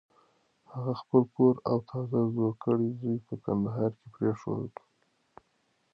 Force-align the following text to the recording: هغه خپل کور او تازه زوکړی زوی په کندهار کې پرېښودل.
هغه 0.71 0.93
خپل 1.01 1.23
کور 1.35 1.55
او 1.69 1.77
تازه 1.89 2.19
زوکړی 2.35 2.87
زوی 2.99 3.17
په 3.27 3.35
کندهار 3.45 3.91
کې 3.99 4.07
پرېښودل. 4.15 4.75